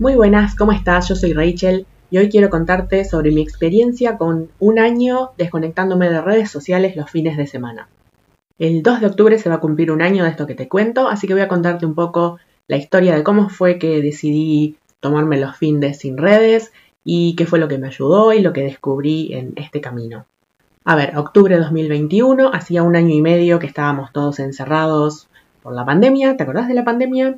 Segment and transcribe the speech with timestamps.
[0.00, 1.08] Muy buenas, ¿cómo estás?
[1.08, 6.20] Yo soy Rachel y hoy quiero contarte sobre mi experiencia con un año desconectándome de
[6.20, 7.88] redes sociales los fines de semana.
[8.60, 11.08] El 2 de octubre se va a cumplir un año de esto que te cuento,
[11.08, 12.38] así que voy a contarte un poco
[12.68, 16.70] la historia de cómo fue que decidí tomarme los fines sin redes
[17.02, 20.26] y qué fue lo que me ayudó y lo que descubrí en este camino.
[20.84, 25.26] A ver, octubre de 2021, hacía un año y medio que estábamos todos encerrados
[25.60, 26.36] por la pandemia.
[26.36, 27.36] ¿Te acordás de la pandemia?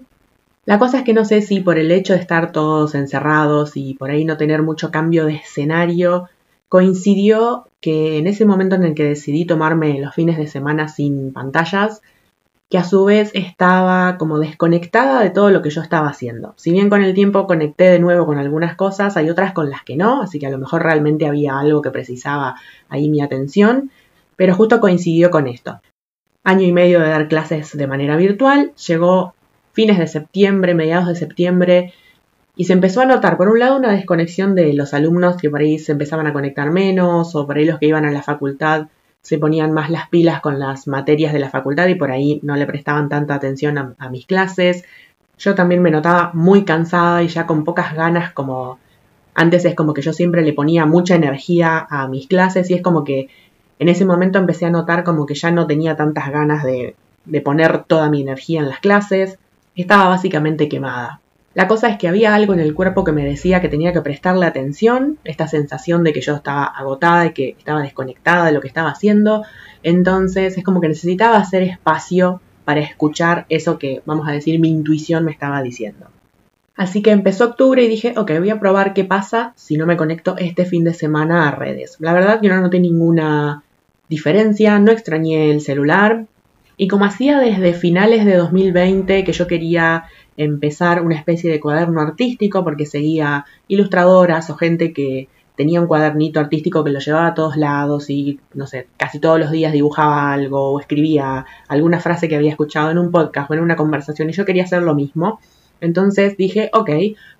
[0.70, 3.94] La cosa es que no sé si por el hecho de estar todos encerrados y
[3.94, 6.28] por ahí no tener mucho cambio de escenario,
[6.68, 11.32] coincidió que en ese momento en el que decidí tomarme los fines de semana sin
[11.32, 12.02] pantallas,
[12.68, 16.54] que a su vez estaba como desconectada de todo lo que yo estaba haciendo.
[16.56, 19.82] Si bien con el tiempo conecté de nuevo con algunas cosas, hay otras con las
[19.82, 22.54] que no, así que a lo mejor realmente había algo que precisaba
[22.88, 23.90] ahí mi atención,
[24.36, 25.80] pero justo coincidió con esto.
[26.44, 29.34] Año y medio de dar clases de manera virtual, llegó
[29.72, 31.92] fines de septiembre, mediados de septiembre,
[32.56, 35.60] y se empezó a notar, por un lado, una desconexión de los alumnos que por
[35.60, 38.88] ahí se empezaban a conectar menos, o por ahí los que iban a la facultad
[39.22, 42.56] se ponían más las pilas con las materias de la facultad y por ahí no
[42.56, 44.84] le prestaban tanta atención a, a mis clases.
[45.38, 48.78] Yo también me notaba muy cansada y ya con pocas ganas, como
[49.34, 52.82] antes es como que yo siempre le ponía mucha energía a mis clases y es
[52.82, 53.28] como que
[53.78, 57.40] en ese momento empecé a notar como que ya no tenía tantas ganas de, de
[57.40, 59.38] poner toda mi energía en las clases.
[59.80, 61.20] Estaba básicamente quemada.
[61.54, 64.02] La cosa es que había algo en el cuerpo que me decía que tenía que
[64.02, 68.60] prestarle atención, esta sensación de que yo estaba agotada y que estaba desconectada de lo
[68.60, 69.42] que estaba haciendo.
[69.82, 74.68] Entonces es como que necesitaba hacer espacio para escuchar eso que, vamos a decir, mi
[74.68, 76.08] intuición me estaba diciendo.
[76.76, 79.96] Así que empezó octubre y dije, ok, voy a probar qué pasa si no me
[79.96, 81.96] conecto este fin de semana a redes.
[82.00, 83.64] La verdad que no noté ninguna
[84.10, 86.26] diferencia, no extrañé el celular,
[86.80, 90.04] y como hacía desde finales de 2020 que yo quería
[90.38, 96.40] empezar una especie de cuaderno artístico porque seguía ilustradoras o gente que tenía un cuadernito
[96.40, 100.32] artístico que lo llevaba a todos lados y, no sé, casi todos los días dibujaba
[100.32, 104.30] algo o escribía alguna frase que había escuchado en un podcast o en una conversación
[104.30, 105.38] y yo quería hacer lo mismo.
[105.82, 106.90] Entonces dije, ok,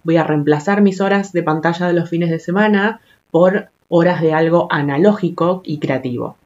[0.05, 4.34] voy a reemplazar mis horas de pantalla de los fines de semana por horas de
[4.34, 6.37] algo analógico y creativo.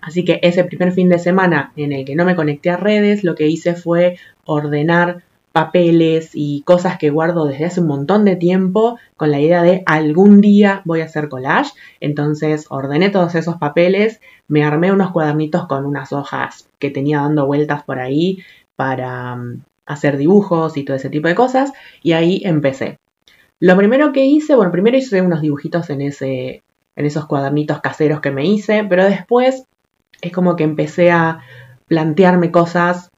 [0.00, 3.24] Así que ese primer fin de semana en el que no me conecté a redes,
[3.24, 5.22] lo que hice fue ordenar
[5.52, 9.82] papeles y cosas que guardo desde hace un montón de tiempo con la idea de
[9.86, 11.72] algún día voy a hacer collage.
[12.00, 17.46] Entonces ordené todos esos papeles, me armé unos cuadernitos con unas hojas que tenía dando
[17.46, 18.44] vueltas por ahí
[18.76, 21.72] para mm, hacer dibujos y todo ese tipo de cosas
[22.02, 22.98] y ahí empecé.
[23.60, 26.62] Lo primero que hice, bueno, primero hice unos dibujitos en ese
[26.94, 29.64] en esos cuadernitos caseros que me hice, pero después
[30.20, 31.40] es como que empecé a
[31.86, 33.10] plantearme cosas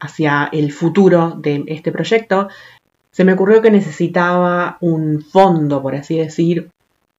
[0.00, 2.48] hacia el futuro de este proyecto.
[3.10, 6.70] Se me ocurrió que necesitaba un fondo, por así decir,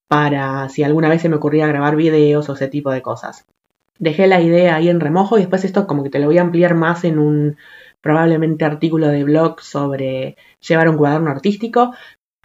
[0.07, 3.45] para si alguna vez se me ocurría grabar videos o ese tipo de cosas.
[3.97, 6.41] Dejé la idea ahí en remojo y después esto como que te lo voy a
[6.41, 7.57] ampliar más en un
[8.01, 11.93] probablemente artículo de blog sobre llevar un cuaderno artístico,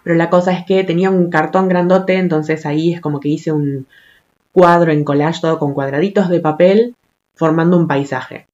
[0.02, 3.52] pero la cosa es que tenía un cartón grandote, entonces ahí es como que hice
[3.52, 3.86] un,
[4.52, 6.94] cuadro en collage todo con cuadraditos de papel
[7.34, 8.46] formando un paisaje.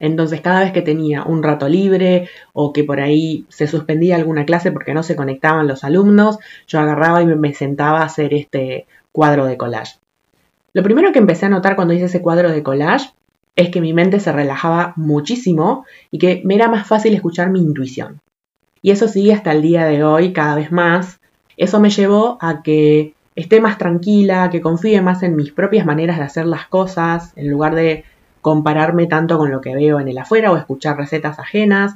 [0.00, 4.44] Entonces cada vez que tenía un rato libre o que por ahí se suspendía alguna
[4.44, 8.86] clase porque no se conectaban los alumnos, yo agarraba y me sentaba a hacer este
[9.12, 9.98] cuadro de collage.
[10.72, 13.10] Lo primero que empecé a notar cuando hice ese cuadro de collage
[13.56, 17.60] es que mi mente se relajaba muchísimo y que me era más fácil escuchar mi
[17.60, 18.20] intuición.
[18.82, 21.18] Y eso sigue hasta el día de hoy cada vez más.
[21.56, 26.18] Eso me llevó a que esté más tranquila, que confíe más en mis propias maneras
[26.18, 28.02] de hacer las cosas, en lugar de
[28.40, 31.94] compararme tanto con lo que veo en el afuera o escuchar recetas ajenas.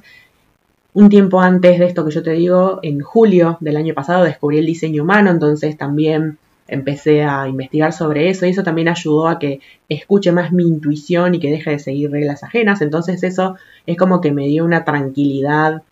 [0.95, 4.59] Un tiempo antes de esto que yo te digo, en julio del año pasado descubrí
[4.59, 6.39] el diseño humano, entonces también
[6.69, 11.35] empecé a investigar sobre eso y eso también ayudó a que escuche más mi intuición
[11.35, 12.83] y que deje de seguir reglas ajenas.
[12.83, 15.83] Entonces eso es como que me dio una tranquilidad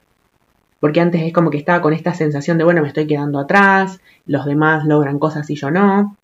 [0.80, 4.00] porque antes es como que estaba con esta sensación de, bueno, me estoy quedando atrás,
[4.26, 6.16] los demás logran cosas y yo no.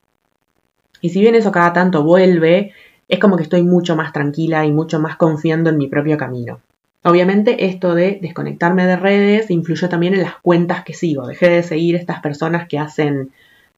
[1.01, 2.73] Y si bien eso cada tanto vuelve,
[3.07, 6.61] es como que estoy mucho más tranquila y mucho más confiando en mi propio camino.
[7.05, 11.27] Obviamente esto de desconectarme de redes influyó también en las cuentas que sigo.
[11.27, 13.31] Dejé de seguir estas personas que hacen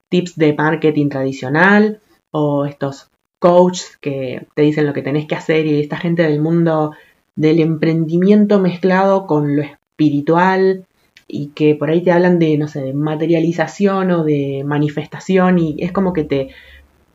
[0.09, 2.01] tips de marketing tradicional
[2.31, 6.41] o estos coaches que te dicen lo que tenés que hacer y esta gente del
[6.41, 6.95] mundo
[7.37, 9.63] del emprendimiento mezclado con lo
[9.99, 10.85] espiritual
[11.27, 15.77] y que por ahí te hablan de, no sé, de materialización o de manifestación y
[15.81, 16.49] es como que te,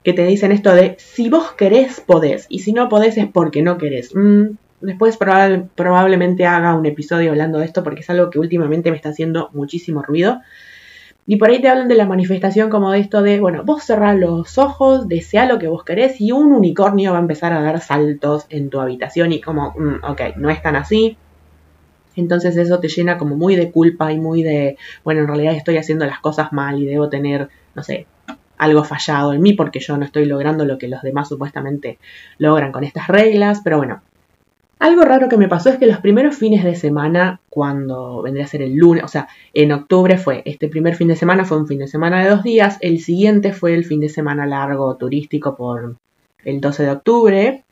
[0.04, 3.62] que te dicen esto de si vos querés, podés y si no podés es porque
[3.62, 4.14] no querés.
[4.14, 8.98] Mm, después probablemente haga un episodio hablando de esto porque es algo que últimamente me
[8.98, 10.42] está haciendo muchísimo ruido.
[11.26, 14.20] Y por ahí te hablan de la manifestación como de esto de, bueno, vos cerrás
[14.20, 17.80] los ojos, desea lo que vos querés y un unicornio va a empezar a dar
[17.80, 21.18] saltos en tu habitación y como, mm, ok, no es tan así.
[22.16, 25.78] Entonces eso te llena como muy de culpa y muy de, bueno, en realidad estoy
[25.78, 28.08] haciendo las cosas mal y debo tener, no sé,
[28.58, 32.00] algo fallado en mí porque yo no estoy logrando lo que los demás supuestamente
[32.38, 34.02] logran con estas reglas, pero bueno.
[34.80, 38.50] Algo raro que me pasó es que los primeros fines de semana, cuando vendría a
[38.50, 41.68] ser el lunes, o sea, en octubre fue, este primer fin de semana fue un
[41.68, 45.56] fin de semana de dos días, el siguiente fue el fin de semana largo turístico
[45.56, 45.96] por
[46.44, 47.64] el 12 de octubre,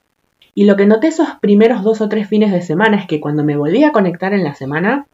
[0.53, 3.43] y lo que noté esos primeros dos o tres fines de semana es que cuando
[3.43, 5.05] me volví a conectar en la semana,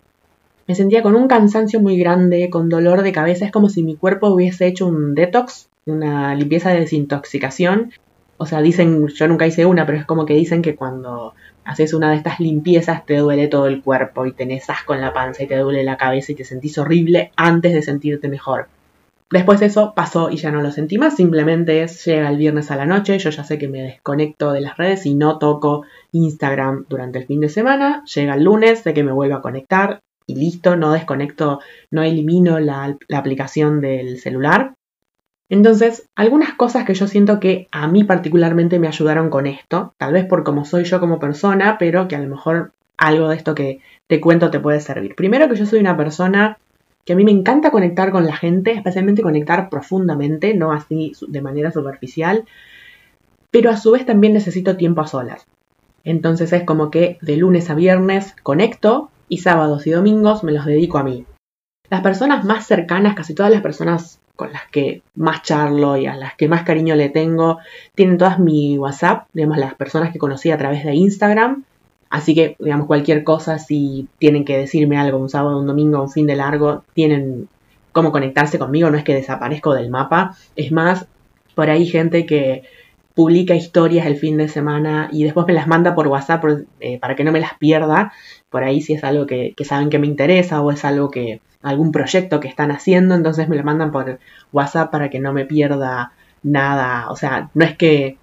[0.68, 3.96] me sentía con un cansancio muy grande, con dolor de cabeza, es como si mi
[3.96, 7.92] cuerpo hubiese hecho un detox, una limpieza de desintoxicación.
[8.38, 11.94] O sea, dicen, yo nunca hice una, pero es como que dicen que cuando haces
[11.94, 15.44] una de estas limpiezas te duele todo el cuerpo y tenés asco en la panza
[15.44, 18.68] y te duele la cabeza y te sentís horrible antes de sentirte mejor.
[19.30, 22.78] Después eso pasó y ya no lo sentí más, simplemente es, llega el viernes a
[22.78, 25.84] la noche, yo ya sé que me desconecto de las redes y no toco
[26.14, 30.00] Instagram durante el fin de semana, llega el lunes, sé que me vuelvo a conectar,
[30.28, 31.60] y listo, no desconecto,
[31.92, 34.76] no elimino la, aplicación del celular.
[35.50, 40.14] Entonces, algunas cosas que yo siento que a mí particularmente me ayudaron con esto, tal
[40.14, 43.56] vez por cómo soy yo como persona, pero que a lo mejor algo de esto
[43.56, 45.16] que te cuento te puede servir.
[45.16, 46.58] Primero que yo soy una persona
[47.08, 51.42] que a mí me encanta conectar con la gente, especialmente conectar profundamente, no así de
[51.42, 52.44] manera superficial,
[53.50, 55.48] pero a su vez también necesito tiempo a solas.
[56.04, 60.66] Entonces es como que de lunes a viernes conecto, y sábados y domingos me los
[60.66, 61.26] dedico a mí.
[61.90, 66.16] Las personas más cercanas, casi todas las personas con las que más charlo y a
[66.16, 67.60] las que más cariño le tengo,
[67.96, 71.64] tienen todas mi WhatsApp, digamos, las personas que conocí a través de Instagram.
[72.10, 76.10] Así que, digamos, cualquier cosa, si tienen que decirme algo un sábado, un domingo, un
[76.10, 77.50] fin de largo, tienen
[77.92, 80.36] cómo conectarse conmigo, no es que desaparezco del mapa.
[80.56, 81.08] Es más,
[81.56, 82.64] por ahí gente que
[83.18, 86.46] publica historias el fin de semana y después me las manda por WhatsApp
[86.80, 88.14] eh, para que no me las pierda.
[88.52, 91.92] Por ahí si es algo que, saben que me interesa o es algo que algún
[91.92, 94.20] proyecto que están haciendo, entonces me lo mandan por
[94.54, 96.12] WhatsApp para que no me pierda
[96.44, 97.10] nada.
[97.10, 98.18] O sea, no es que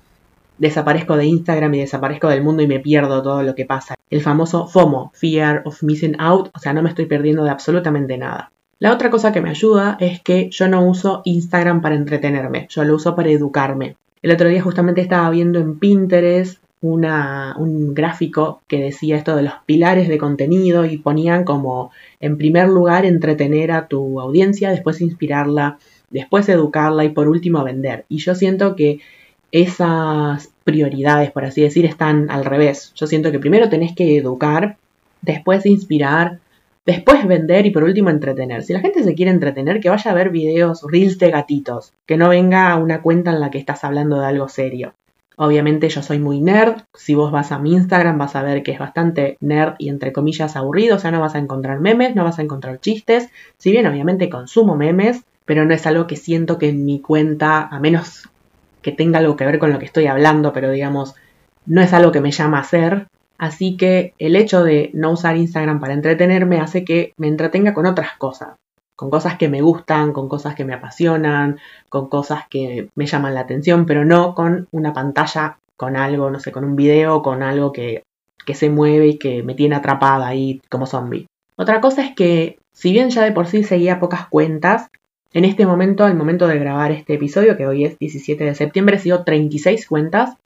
[0.58, 3.94] desaparezco de Instagram y desaparezco del mundo y me pierdo todo lo que pasa.
[4.10, 8.18] El famoso FOMO, Fear of Missing Out, o sea, no me estoy perdiendo de absolutamente
[8.18, 8.50] nada.
[8.78, 12.84] La otra cosa que me ayuda es que yo no uso Instagram para entretenerme, yo
[12.84, 13.96] lo uso para educarme.
[14.22, 19.54] El otro día justamente estaba viendo en Pinterest un gráfico que decía esto de los
[19.64, 25.78] pilares de contenido y ponían como en primer lugar entretener a tu audiencia, después inspirarla,
[26.10, 28.04] después educarla y por último vender.
[28.10, 29.00] Y yo siento que
[29.54, 32.92] esas prioridades, por así decir, están al revés.
[32.96, 34.76] Yo siento que primero tenés que educar,
[35.22, 36.40] después inspirar,
[36.86, 38.62] Después vender y por último entretener.
[38.62, 42.18] Si la gente se quiere entretener, que vaya a ver videos reels de gatitos, que
[42.18, 44.92] no venga una cuenta en la que estás hablando de algo serio.
[45.36, 48.72] Obviamente yo soy muy nerd, si vos vas a mi Instagram vas a ver que
[48.72, 52.22] es bastante nerd y entre comillas aburrido, o sea, no vas a encontrar memes, no
[52.22, 56.58] vas a encontrar chistes, si bien obviamente consumo memes, pero no es algo que siento
[56.58, 58.28] que en mi cuenta, a menos
[58.84, 61.16] que tenga algo que ver con lo que estoy hablando, pero digamos,
[61.66, 63.08] no es algo que me llama a hacer,
[63.38, 67.86] Así que el hecho de no usar Instagram para entretenerme hace que me entretenga con
[67.86, 68.56] otras cosas,
[68.96, 73.34] con cosas que me gustan, con cosas que me apasionan, con cosas que me llaman
[73.34, 77.42] la atención, pero no con una pantalla, con algo, no sé, con un video, con
[77.42, 78.04] algo que,
[78.46, 81.26] que se mueve y que me tiene atrapada ahí como zombie.
[81.56, 84.88] Otra cosa es que, si bien ya de por sí seguía pocas cuentas,
[85.34, 88.98] en este momento, al momento de grabar este episodio, que hoy es 17 de septiembre,
[88.98, 90.38] sigo 36 cuentas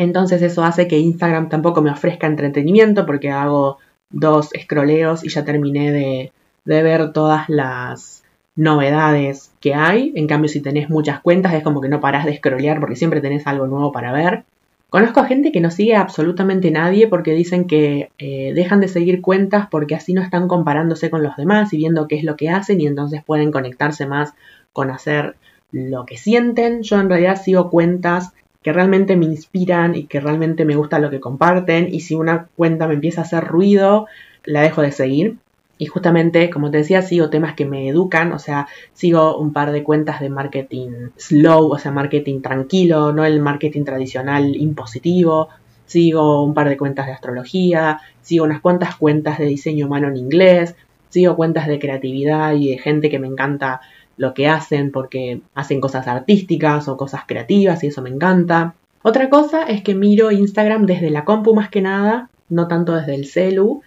[0.00, 3.76] entonces eso hace que Instagram tampoco me ofrezca entretenimiento porque hago
[4.08, 6.32] dos scrolleos y ya terminé de,
[6.64, 8.24] ver todas las
[8.56, 10.12] novedades que hay.
[10.16, 13.20] En cambio, si tenés muchas cuentas, es como que no parás de scrollear porque siempre
[13.20, 14.44] tenés algo nuevo para ver.
[14.90, 19.20] Conozco a gente que no sigue absolutamente nadie porque dicen que eh, dejan de seguir
[19.22, 22.50] cuentas porque así no están comparándose con los demás y viendo qué es lo que
[22.50, 24.34] hacen y entonces pueden conectarse más
[24.72, 25.36] con hacer
[25.70, 26.82] lo que sienten.
[26.82, 28.32] Yo en realidad sigo cuentas
[28.62, 32.48] que realmente me inspiran y que realmente me gusta lo que comparten y si una
[32.56, 34.06] cuenta me empieza a hacer ruido,
[34.44, 35.36] la dejo de seguir.
[35.80, 39.72] Y justamente, como te decía, sigo temas que me educan, o sea, sigo un par
[39.72, 45.48] de cuentas de marketing slow, o sea, marketing tranquilo, no el marketing tradicional impositivo.
[45.86, 50.18] Sigo un par de cuentas de astrología, sigo unas cuantas cuentas de diseño humano en
[50.18, 50.76] inglés,
[51.08, 53.80] sigo cuentas de creatividad y de gente que me encanta
[54.18, 58.74] lo que hacen porque hacen cosas artísticas o cosas creativas y eso me encanta.
[59.00, 63.14] Otra cosa es que miro Instagram desde la compu más que nada no tanto desde
[63.14, 63.80] el celu,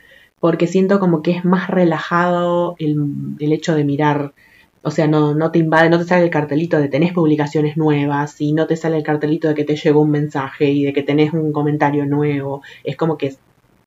[0.44, 4.34] porque siento como que es más relajado el, hecho de mirar,
[4.82, 8.42] o sea, no, no te invade, no te sale el cartelito de tenés publicaciones nuevas
[8.42, 11.02] y no te sale el cartelito de que te llegó un mensaje y de que
[11.02, 13.38] tenés un comentario nuevo, es como que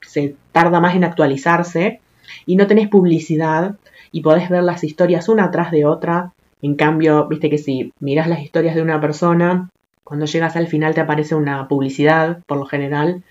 [0.01, 2.01] se tarda más en actualizarse
[2.47, 3.77] y no tenés publicidad
[4.11, 6.33] y podés ver las historias una tras de otra.
[6.63, 9.69] En cambio, viste que si miras las historias de una persona,
[10.05, 13.25] cuando llegas al final te aparece una publicidad, por lo general.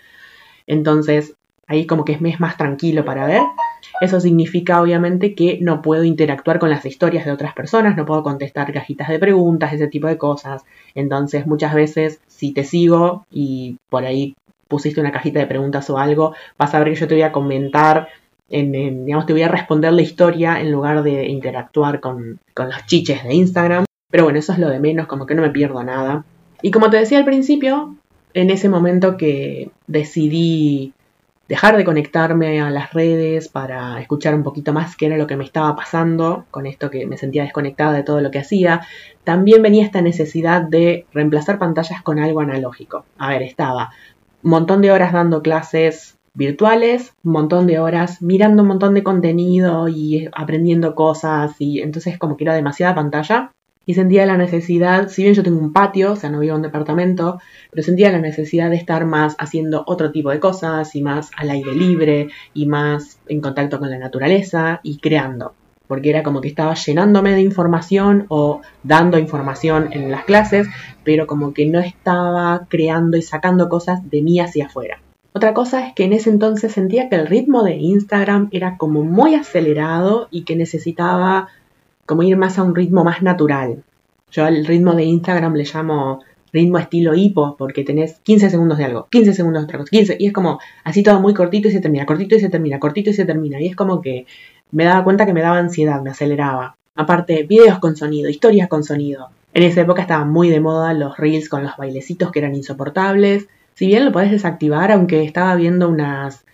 [0.68, 1.36] Entonces,
[1.68, 3.42] ahí como que es más tranquilo para ver.
[4.02, 8.24] Eso significa obviamente que no puedo interactuar con las historias de otras personas, no puedo
[8.24, 10.64] contestar cajitas de preguntas, ese tipo de cosas.
[10.96, 14.36] Entonces muchas veces si te sigo y por ahí
[14.68, 17.32] pusiste una cajita de preguntas o algo, vas a ver que yo te voy a
[17.32, 18.10] comentar,
[18.50, 22.86] en, digamos, te voy a responder la historia en lugar de interactuar con, con los
[22.86, 23.86] chiches de Instagram.
[24.12, 26.26] Pero bueno, eso es lo de menos, como que no me pierdo nada.
[26.62, 27.96] Y como te decía al principio,
[28.34, 30.94] en ese momento que decidí
[31.48, 35.38] dejar de conectarme a las redes para escuchar un poquito más qué era lo que
[35.38, 38.82] me estaba pasando con esto que me sentía desconectada de todo lo que hacía,
[39.24, 43.06] también venía esta necesidad de reemplazar pantallas con algo analógico.
[43.18, 43.92] A ver, estaba
[44.44, 49.04] un montón de horas dando clases virtuales, un montón de horas mirando un montón de
[49.04, 53.52] contenido y aprendiendo cosas y entonces como que era demasiada pantalla
[53.86, 56.58] y sentía la necesidad, si bien yo tengo un patio, o sea, no vivo en
[56.58, 57.40] un departamento,
[57.72, 61.50] pero sentía la necesidad de estar más haciendo otro tipo de cosas y más al
[61.50, 65.54] aire libre y más en contacto con la naturaleza y creando,
[65.88, 70.68] porque era como que estaba llenándome de información o dando información en las clases,
[71.04, 75.00] pero como que no estaba creando y sacando cosas de mí hacia afuera.
[75.34, 79.04] Otra cosa es que en ese entonces sentía que el ritmo de Instagram era como
[79.04, 81.50] muy acelerado y que necesitaba
[82.06, 83.84] como ir más a un ritmo más natural.
[84.32, 86.22] Yo al ritmo de Instagram le llamo
[86.52, 90.18] ritmo estilo hipo, porque tenés 15 segundos de algo, 15 segundos de otra cosa, 15,
[90.20, 93.10] y es como así todo muy cortito y se termina, cortito y se termina, cortito
[93.10, 94.26] y se termina, y es como que
[94.72, 96.78] me daba cuenta que me daba ansiedad, me aceleraba.
[96.96, 99.30] Aparte, videos con sonido, historias con sonido.
[99.54, 103.48] En esa época estaban muy de moda los reels con los bailecitos que eran insoportables.
[103.74, 106.46] Si bien lo podés desactivar, aunque estaba viendo unas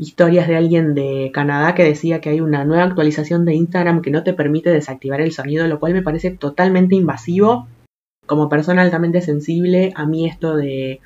[0.00, 4.10] historias de alguien de Canadá que decía que hay una nueva actualización de Instagram que
[4.10, 7.68] no te permite desactivar el sonido, lo cual me parece totalmente invasivo.
[8.26, 11.00] Como persona altamente sensible, a mí esto de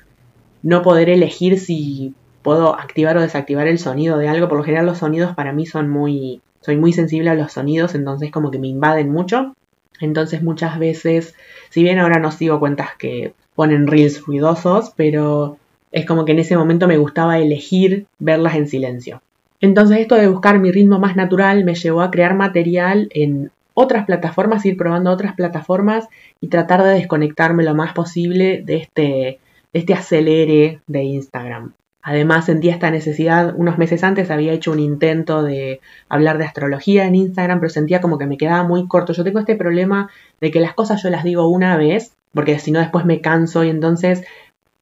[0.63, 4.85] no poder elegir si puedo activar o desactivar el sonido de algo, por lo general
[4.85, 8.59] los sonidos para mí son muy, soy muy sensible a los sonidos, entonces como que
[8.59, 9.53] me invaden mucho.
[9.99, 11.35] Entonces muchas veces,
[11.69, 15.57] si bien ahora no sigo cuentas que ponen reels ruidosos, pero
[15.95, 19.21] es como que en ese momento me gustaba elegir verlas en silencio.
[19.61, 24.05] Entonces esto de buscar mi ritmo más natural me llevó a crear material en otras
[24.05, 26.09] plataformas, ir probando otras plataformas
[26.41, 29.39] y tratar de desconectarme lo más posible de este,
[29.71, 31.71] este acelere de Instagram.
[32.01, 37.05] Además sentía esta necesidad, unos meses antes había hecho un intento de hablar de astrología
[37.05, 39.13] en Instagram, pero sentía como que me quedaba muy corto.
[39.13, 40.09] Yo tengo este problema
[40.41, 43.63] de que las cosas yo las digo una vez, porque si no después me canso
[43.63, 44.25] y entonces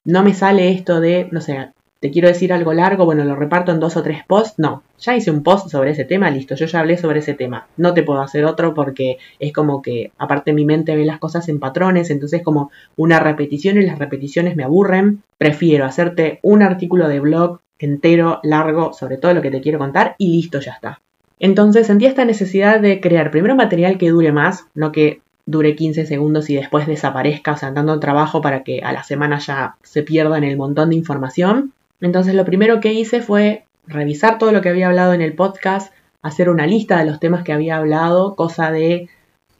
[0.06, 1.70] no me sale esto de, no sé,
[2.04, 4.60] te quiero decir algo largo, bueno, lo reparto en dos o tres posts.
[4.60, 7.68] No, ya hice un post sobre ese tema, listo, yo ya hablé sobre ese tema.
[7.78, 11.48] No te puedo hacer otro porque es como que, aparte mi mente ve las cosas
[11.48, 15.24] en patrones, entonces como una repetición y las repeticiones me aburren.
[15.38, 20.16] Prefiero hacerte un artículo de blog entero, largo, sobre todo lo que te quiero contar
[20.18, 21.00] y listo, ya está.
[21.40, 26.06] Entonces sentí esta necesidad de crear primero material que dure más, no que dure 15
[26.06, 30.04] segundos y después desaparezca, o sea, dando trabajo para que a la semana ya se
[30.04, 31.74] pierda en el montón de información.
[32.02, 35.94] Entonces lo primero que hice fue revisar todo lo que había hablado en el podcast,
[36.22, 39.10] hacer una lista de los temas que había hablado, cosa de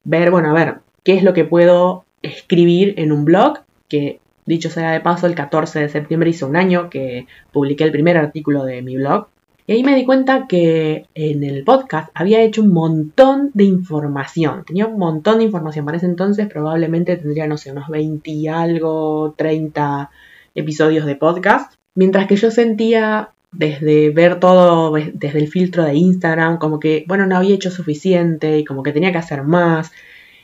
[0.04, 3.60] ver, bueno, a ver, qué es lo que puedo escribir en un blog,
[3.90, 7.92] que dicho sea de paso, el 14 de septiembre hizo un año que publiqué el
[7.92, 9.28] primer artículo de mi blog,
[9.66, 14.66] y ahí me di cuenta que en el podcast había hecho un montón de información.
[14.66, 15.86] Tenía un montón de información.
[15.86, 20.12] Para ese entonces probablemente tendría, no sé, unos 20 y algo, 30
[20.56, 21.74] episodios de podcast.
[21.96, 27.26] Mientras que yo sentía desde ver todo desde el filtro de Instagram, como que, bueno,
[27.26, 29.92] no había hecho suficiente y como que tenía que hacer más.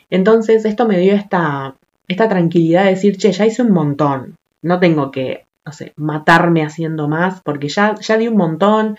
[0.09, 1.75] Entonces esto me dio esta,
[2.07, 4.35] esta tranquilidad de decir, che, ya hice un montón.
[4.61, 8.97] No tengo que no sé, matarme haciendo más, porque ya, ya di un montón.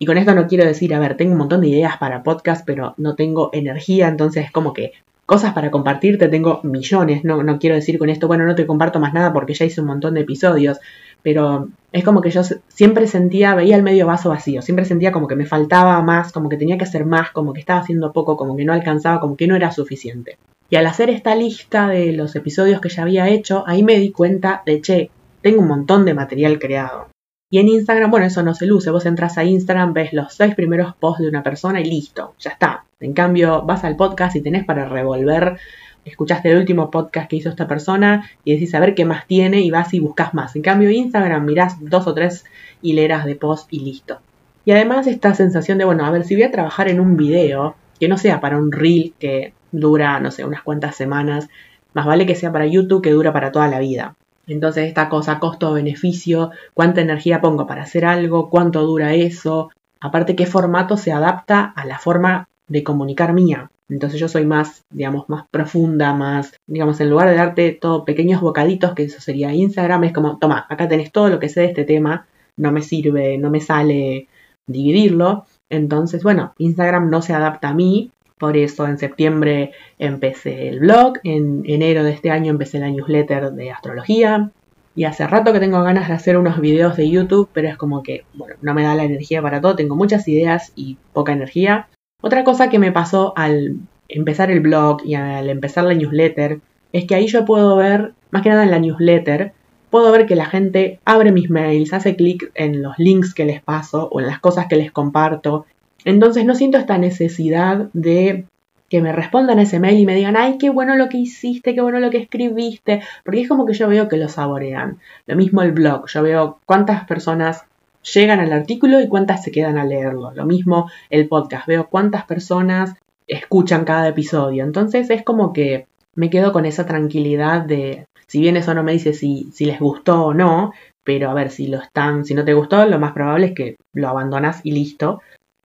[0.00, 2.66] Y con esto no quiero decir, a ver, tengo un montón de ideas para podcast,
[2.66, 4.94] pero no tengo energía, entonces es como que
[5.26, 7.22] cosas para compartirte tengo millones.
[7.22, 9.80] No, no quiero decir con esto, bueno, no te comparto más nada porque ya hice
[9.80, 10.80] un montón de episodios,
[11.22, 15.28] pero es como que yo siempre sentía, veía el medio vaso vacío, siempre sentía como
[15.28, 18.36] que me faltaba más, como que tenía que hacer más, como que estaba haciendo poco,
[18.36, 20.36] como que no alcanzaba, como que no era suficiente.
[20.68, 24.12] Y al hacer esta lista de los episodios que ya había hecho, ahí me di
[24.12, 25.10] cuenta de, che,
[25.42, 27.08] tengo un montón de material creado.
[27.52, 28.90] Y en Instagram, bueno, eso no se luce.
[28.90, 32.50] Vos entras a Instagram, ves los seis primeros posts de una persona y listo, ya
[32.50, 32.84] está.
[33.00, 35.58] En cambio, vas al podcast y tenés para revolver.
[36.04, 39.60] Escuchaste el último podcast que hizo esta persona y decís a ver qué más tiene
[39.60, 40.54] y vas y buscas más.
[40.54, 42.44] En cambio, Instagram mirás dos o tres
[42.82, 44.20] hileras de posts y listo.
[44.64, 47.74] Y además esta sensación de, bueno, a ver, si voy a trabajar en un video,
[47.98, 51.48] que no sea para un reel que dura, no sé, unas cuantas semanas,
[51.94, 54.14] más vale que sea para YouTube que dura para toda la vida.
[54.46, 59.70] Entonces esta cosa costo-beneficio, cuánta energía pongo para hacer algo, cuánto dura eso,
[60.00, 63.70] aparte qué formato se adapta a la forma de comunicar mía.
[63.88, 68.40] Entonces yo soy más, digamos, más profunda, más, digamos, en lugar de darte todo pequeños
[68.40, 71.66] bocaditos, que eso sería Instagram, es como, toma, acá tenés todo lo que sé de
[71.66, 74.28] este tema, no me sirve, no me sale
[74.66, 75.44] dividirlo.
[75.68, 81.18] Entonces, bueno, Instagram no se adapta a mí, por eso en septiembre empecé el blog,
[81.24, 84.50] en enero de este año empecé la newsletter de astrología
[84.96, 88.02] y hace rato que tengo ganas de hacer unos videos de YouTube, pero es como
[88.02, 91.88] que, bueno, no me da la energía para todo, tengo muchas ideas y poca energía.
[92.22, 93.76] Otra cosa que me pasó al
[94.08, 96.60] empezar el blog y al empezar la newsletter
[96.92, 99.52] es que ahí yo puedo ver, más que nada en la newsletter,
[99.90, 103.62] puedo ver que la gente abre mis mails, hace clic en los links que les
[103.62, 105.66] paso o en las cosas que les comparto
[106.04, 108.44] entonces no siento esta necesidad de
[108.90, 111.80] que me respondan ese mail y me digan, ay, qué bueno lo que hiciste, qué
[111.80, 114.98] bueno lo que escribiste, porque es como que yo veo que lo saborean.
[115.26, 117.64] Lo mismo el blog, yo veo cuántas personas
[118.12, 120.32] llegan al artículo y cuántas se quedan a leerlo.
[120.32, 122.94] Lo mismo el podcast, veo cuántas personas
[123.28, 124.64] escuchan cada episodio.
[124.64, 128.92] Entonces es como que me quedo con esa tranquilidad de, si bien eso no me
[128.92, 130.72] dice si, si les gustó o no,
[131.04, 133.76] pero a ver, si lo están, si no te gustó, lo más probable es que
[133.92, 135.20] lo abandonas y listo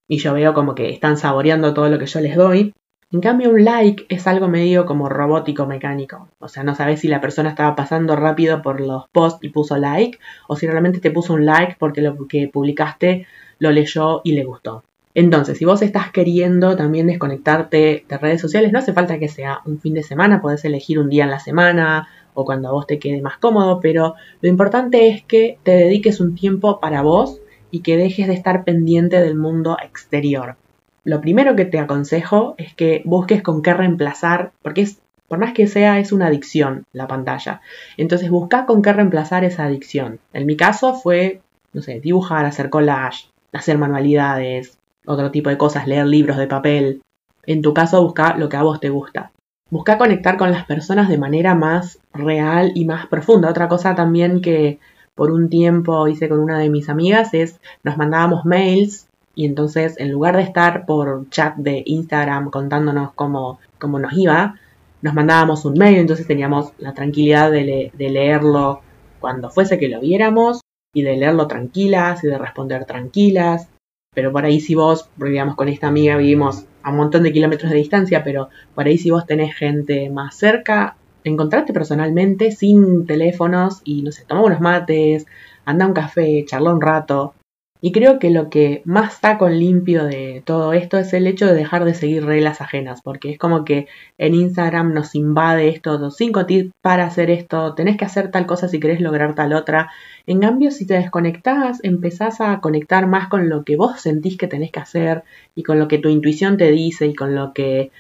[0.08, 2.74] y yo veo como que están saboreando todo lo que yo les doy.
[3.12, 6.28] En cambio, un like es algo medio como robótico mecánico.
[6.40, 9.78] O sea, no sabes si la persona estaba pasando rápido por los posts y puso
[9.78, 13.28] like, o si realmente te puso un like porque lo que publicaste
[13.60, 14.84] lo leyó y le gustó.
[15.14, 19.62] Entonces, si vos estás queriendo también desconectarte de redes sociales, no hace falta que sea
[19.66, 22.86] un fin de semana, podés elegir un día en la semana o cuando a vos
[22.86, 27.40] te quede más cómodo, pero lo importante es que te dediques un tiempo para vos
[27.76, 30.56] y que dejes de estar pendiente del mundo exterior.
[31.04, 35.52] Lo primero que te aconsejo es que busques con qué reemplazar, porque es, por más
[35.52, 37.60] que sea, es una adicción la pantalla.
[37.98, 40.20] Entonces busca con qué reemplazar esa adicción.
[40.32, 41.42] En mi caso fue,
[41.74, 47.02] no sé, dibujar, hacer collage, hacer manualidades, otro tipo de cosas, leer libros de papel.
[47.46, 49.34] En tu caso busca lo que a vos te gusta.
[49.70, 53.50] Busca conectar con las personas de manera más real y más profunda.
[53.50, 54.80] Otra cosa también que
[55.16, 59.96] por un tiempo hice con una de mis amigas es nos mandábamos mails y entonces
[59.98, 64.56] en lugar de estar por chat de Instagram contándonos cómo, cómo nos iba,
[65.02, 68.82] nos mandábamos un mail, entonces teníamos la tranquilidad de, de leerlo
[69.20, 70.62] cuando fuese que lo viéramos
[70.94, 73.68] y de leerlo tranquilas y de responder tranquilas.
[74.14, 77.70] Pero por ahí si vos, digamos con esta amiga vivimos a un montón de kilómetros
[77.70, 83.82] de distancia, pero por ahí si vos tenés gente más cerca, encontrarte personalmente sin teléfonos
[83.84, 85.26] y, no sé, toma unos mates,
[85.66, 87.34] anda a un café, charla un rato.
[87.82, 91.46] Y creo que lo que más está con limpio de todo esto es el hecho
[91.46, 96.00] de dejar de seguir reglas ajenas, porque es como que en Instagram nos invade esto,
[96.00, 99.54] los cinco tips para hacer esto, tenés que hacer tal cosa si querés lograr tal
[99.54, 99.92] otra.
[100.26, 104.48] En cambio, si te desconectás, empezás a conectar más con lo que vos sentís que
[104.48, 107.92] tenés que hacer y con lo que tu intuición te dice y con lo que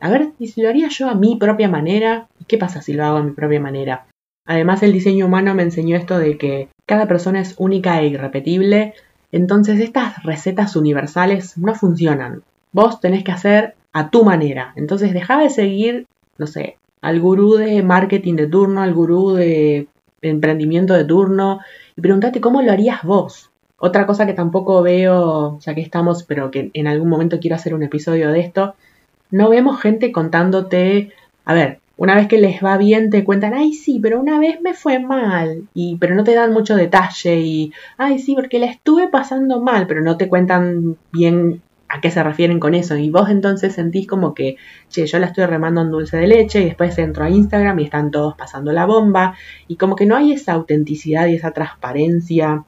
[0.00, 2.28] a ver, ¿y si lo haría yo a mi propia manera?
[2.48, 4.06] ¿Qué pasa si lo hago a mi propia manera?
[4.46, 8.94] Además, el diseño humano me enseñó esto de que cada persona es única e irrepetible,
[9.30, 12.42] entonces estas recetas universales no funcionan.
[12.72, 14.72] Vos tenés que hacer a tu manera.
[14.76, 16.06] Entonces, deja de seguir,
[16.38, 19.88] no sé, al gurú de marketing de turno, al gurú de
[20.22, 21.60] emprendimiento de turno,
[21.96, 23.50] y pregúntate cómo lo harías vos.
[23.76, 27.74] Otra cosa que tampoco veo, ya que estamos, pero que en algún momento quiero hacer
[27.74, 28.74] un episodio de esto,
[29.32, 31.10] no vemos gente contándote,
[31.44, 34.60] a ver, una vez que les va bien te cuentan, ay sí, pero una vez
[34.60, 38.66] me fue mal, y pero no te dan mucho detalle y, ay sí, porque la
[38.66, 42.96] estuve pasando mal, pero no te cuentan bien a qué se refieren con eso.
[42.96, 44.56] Y vos entonces sentís como que,
[44.88, 47.84] che, yo la estoy remando en dulce de leche y después entro a Instagram y
[47.84, 49.34] están todos pasando la bomba
[49.68, 52.64] y como que no hay esa autenticidad y esa transparencia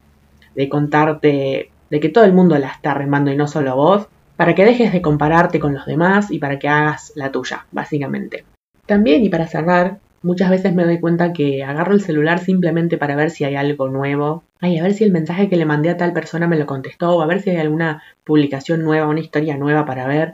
[0.55, 4.55] de contarte de que todo el mundo la está remando y no solo vos para
[4.55, 8.45] que dejes de compararte con los demás y para que hagas la tuya, básicamente.
[8.85, 13.15] También, y para cerrar, muchas veces me doy cuenta que agarro el celular simplemente para
[13.15, 14.43] ver si hay algo nuevo.
[14.59, 17.15] Ay, a ver si el mensaje que le mandé a tal persona me lo contestó,
[17.15, 20.33] o a ver si hay alguna publicación nueva, una historia nueva para ver.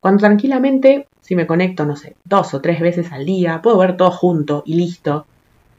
[0.00, 3.96] Cuando tranquilamente, si me conecto, no sé, dos o tres veces al día, puedo ver
[3.96, 5.26] todo junto y listo.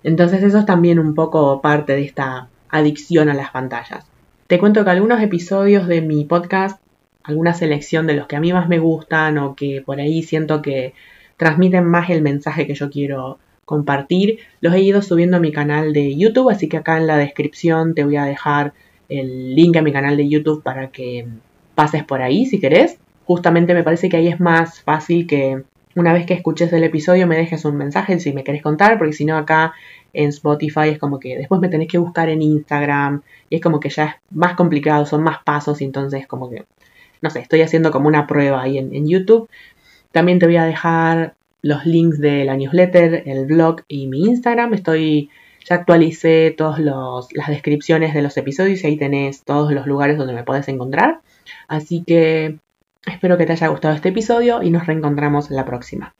[0.04, 4.06] Entonces eso es también un poco parte de esta adicción a las pantallas.
[4.48, 6.82] Te cuento que algunos episodios de mi podcast,
[7.24, 10.62] alguna selección de los que a mí más me gustan o que por ahí siento
[10.62, 10.94] que
[11.38, 15.94] transmiten más el mensaje que yo quiero compartir, los he ido subiendo a mi canal
[15.94, 18.74] de YouTube, así que acá en la descripción te voy a dejar
[19.10, 21.28] el link a mi canal de YouTube para que
[21.76, 22.98] pases por ahí si querés.
[23.26, 25.64] Justamente me parece que ahí es más fácil que
[25.96, 29.14] una vez que escuches el episodio me dejes un mensaje si me querés contar, porque
[29.14, 29.74] si no acá
[30.14, 33.80] en Spotify es como que después me tenés que buscar en Instagram y es como
[33.80, 36.66] que ya es más complicado, son más pasos y entonces como que,
[37.22, 39.50] no sé, estoy haciendo como una prueba ahí en, YouTube.
[40.12, 44.74] También te voy a dejar los links de la newsletter, el blog y mi Instagram.
[44.74, 45.30] Estoy,
[45.66, 50.34] ya actualicé todas las descripciones de los episodios y ahí tenés todos los lugares donde
[50.34, 51.22] me puedes encontrar.
[51.68, 52.58] Así que
[53.06, 56.14] espero que te haya gustado este episodio y nos reencontramos la próxima.